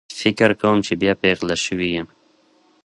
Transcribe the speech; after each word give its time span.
فکر 0.19 0.49
کوم 0.61 0.77
چې 0.85 0.93
بیا 1.01 1.13
پیغله 1.23 1.55
شوې 1.65 1.87
یم 1.95 2.07